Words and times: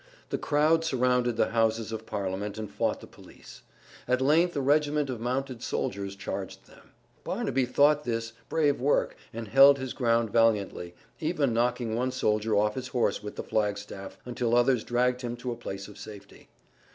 The 0.31 0.37
crowd 0.39 0.83
surrounded 0.83 1.37
the 1.37 1.51
houses 1.51 1.91
of 1.91 2.07
Parliament 2.07 2.57
and 2.57 2.71
fought 2.71 3.01
the 3.01 3.05
police. 3.05 3.61
At 4.07 4.19
length 4.19 4.55
a 4.55 4.59
regiment 4.59 5.11
of 5.11 5.19
mounted 5.21 5.61
soldiers 5.61 6.15
charged 6.15 6.65
them. 6.65 6.93
Barnaby 7.23 7.65
thought 7.67 8.03
this 8.03 8.33
brave 8.49 8.81
work 8.81 9.15
and 9.31 9.49
held 9.49 9.77
his 9.77 9.93
ground 9.93 10.31
valiantly, 10.31 10.95
even 11.19 11.53
knocking 11.53 11.93
one 11.93 12.11
soldier 12.11 12.55
off 12.55 12.73
his 12.73 12.87
horse 12.87 13.21
with 13.21 13.35
the 13.35 13.43
flagstaff, 13.43 14.17
until 14.25 14.55
others 14.55 14.83
dragged 14.83 15.21
him 15.21 15.37
to 15.37 15.51
a 15.51 15.55
place 15.55 15.87
of 15.87 15.99
safety. 15.99 16.49